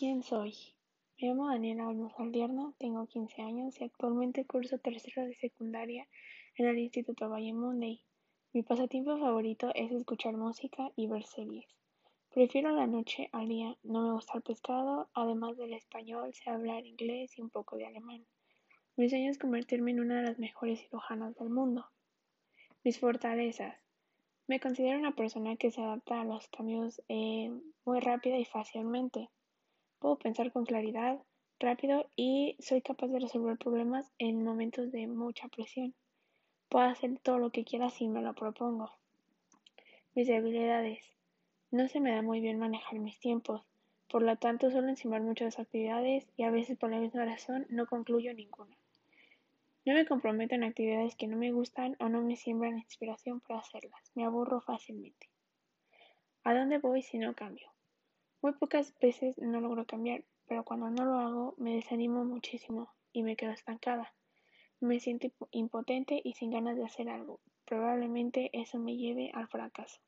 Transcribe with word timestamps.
¿Quién 0.00 0.22
soy? 0.22 0.54
Me 1.20 1.28
llamo 1.28 1.48
Daniela 1.48 1.86
Olmos 1.86 2.14
Aldierna, 2.16 2.72
tengo 2.78 3.06
15 3.06 3.42
años 3.42 3.78
y 3.78 3.84
actualmente 3.84 4.46
curso 4.46 4.78
tercero 4.78 5.26
de 5.26 5.34
secundaria 5.34 6.08
en 6.56 6.68
el 6.68 6.78
Instituto 6.78 7.28
Valle 7.28 7.52
Monday. 7.52 8.00
Mi 8.54 8.62
pasatiempo 8.62 9.18
favorito 9.18 9.70
es 9.74 9.92
escuchar 9.92 10.38
música 10.38 10.90
y 10.96 11.06
ver 11.06 11.26
series. 11.26 11.66
Prefiero 12.32 12.70
la 12.70 12.86
noche 12.86 13.28
al 13.32 13.48
día, 13.48 13.76
no 13.82 14.00
me 14.00 14.12
gusta 14.14 14.38
el 14.38 14.42
pescado, 14.42 15.10
además 15.12 15.58
del 15.58 15.74
español 15.74 16.32
sé 16.32 16.48
hablar 16.48 16.86
inglés 16.86 17.36
y 17.36 17.42
un 17.42 17.50
poco 17.50 17.76
de 17.76 17.84
alemán. 17.84 18.24
Mi 18.96 19.10
sueño 19.10 19.30
es 19.30 19.36
convertirme 19.36 19.90
en 19.90 20.00
una 20.00 20.22
de 20.22 20.28
las 20.28 20.38
mejores 20.38 20.80
cirujanas 20.80 21.36
del 21.36 21.50
mundo. 21.50 21.84
Mis 22.84 22.98
fortalezas. 22.98 23.76
Me 24.46 24.60
considero 24.60 24.98
una 24.98 25.14
persona 25.14 25.56
que 25.56 25.70
se 25.70 25.82
adapta 25.82 26.22
a 26.22 26.24
los 26.24 26.48
cambios 26.48 27.02
eh, 27.10 27.52
muy 27.84 28.00
rápida 28.00 28.38
y 28.38 28.46
fácilmente. 28.46 29.28
Puedo 30.00 30.16
pensar 30.16 30.50
con 30.50 30.64
claridad, 30.64 31.20
rápido 31.58 32.08
y 32.16 32.56
soy 32.58 32.80
capaz 32.80 33.08
de 33.08 33.20
resolver 33.20 33.58
problemas 33.58 34.10
en 34.18 34.42
momentos 34.42 34.90
de 34.90 35.06
mucha 35.06 35.46
presión. 35.48 35.94
Puedo 36.70 36.86
hacer 36.86 37.18
todo 37.18 37.38
lo 37.38 37.50
que 37.50 37.64
quiera 37.64 37.90
si 37.90 38.08
me 38.08 38.22
lo 38.22 38.32
propongo. 38.34 38.90
Mis 40.14 40.26
debilidades. 40.26 41.04
No 41.70 41.86
se 41.86 42.00
me 42.00 42.12
da 42.12 42.22
muy 42.22 42.40
bien 42.40 42.58
manejar 42.58 42.98
mis 42.98 43.20
tiempos, 43.20 43.62
por 44.08 44.22
lo 44.22 44.36
tanto 44.36 44.70
suelo 44.70 44.88
encimar 44.88 45.20
muchas 45.20 45.58
actividades 45.58 46.26
y 46.34 46.44
a 46.44 46.50
veces 46.50 46.78
por 46.78 46.90
la 46.90 46.98
misma 46.98 47.26
razón 47.26 47.66
no 47.68 47.86
concluyo 47.86 48.32
ninguna. 48.32 48.74
No 49.84 49.92
me 49.92 50.06
comprometo 50.06 50.54
en 50.54 50.64
actividades 50.64 51.14
que 51.14 51.26
no 51.26 51.36
me 51.36 51.52
gustan 51.52 51.96
o 52.00 52.08
no 52.08 52.22
me 52.22 52.36
siembran 52.36 52.78
inspiración 52.78 53.40
para 53.40 53.60
hacerlas. 53.60 54.12
Me 54.14 54.24
aburro 54.24 54.62
fácilmente. 54.62 55.28
¿A 56.42 56.54
dónde 56.54 56.78
voy 56.78 57.02
si 57.02 57.18
no 57.18 57.34
cambio? 57.34 57.70
Muy 58.42 58.52
pocas 58.54 58.98
veces 58.98 59.36
no 59.36 59.60
logro 59.60 59.84
cambiar, 59.84 60.24
pero 60.46 60.64
cuando 60.64 60.88
no 60.88 61.04
lo 61.04 61.18
hago 61.18 61.54
me 61.58 61.74
desanimo 61.74 62.24
muchísimo 62.24 62.90
y 63.12 63.22
me 63.22 63.36
quedo 63.36 63.50
estancada. 63.50 64.14
Me 64.80 64.98
siento 64.98 65.28
impotente 65.50 66.22
y 66.24 66.32
sin 66.32 66.50
ganas 66.50 66.74
de 66.76 66.86
hacer 66.86 67.10
algo. 67.10 67.40
Probablemente 67.66 68.48
eso 68.54 68.78
me 68.78 68.96
lleve 68.96 69.30
al 69.34 69.46
fracaso. 69.46 70.00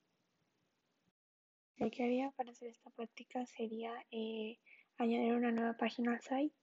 Lo 1.77 1.91
que 1.91 2.05
haría 2.05 2.31
para 2.31 2.53
hacer 2.53 2.69
esta 2.69 2.89
práctica 2.89 3.45
sería 3.45 3.93
eh, 4.11 4.59
añadir 4.97 5.35
una 5.35 5.53
nueva 5.53 5.77
página 5.77 6.15
al 6.15 6.23
site 6.23 6.57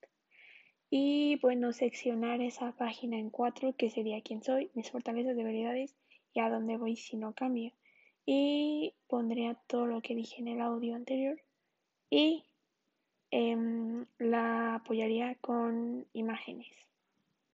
y 0.90 1.36
bueno, 1.36 1.72
seccionar 1.72 2.42
esa 2.42 2.72
página 2.72 3.20
en 3.20 3.30
cuatro, 3.30 3.76
que 3.76 3.92
sería 3.92 4.24
quién 4.24 4.42
soy, 4.42 4.72
mis 4.74 4.90
fortalezas, 4.90 5.38
debilidades 5.38 5.96
y 6.34 6.40
a 6.40 6.50
dónde 6.50 6.78
voy 6.78 6.96
si 6.96 7.16
no 7.16 7.34
cambio. 7.34 7.74
Y 8.26 8.96
pondría 9.08 9.54
todo 9.68 9.86
lo 9.86 10.02
que 10.02 10.16
dije 10.16 10.42
en 10.42 10.48
el 10.48 10.62
audio 10.62 10.96
anterior 10.96 11.40
y 12.10 12.44
em, 13.32 14.06
la 14.18 14.76
apoyaría 14.76 15.36
con 15.36 16.08
imágenes. 16.14 16.90